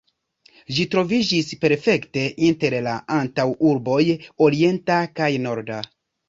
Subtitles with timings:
[0.77, 3.99] Ĝi troviĝis perfekte inter la antaŭurboj
[4.47, 5.81] orienta kaj norda.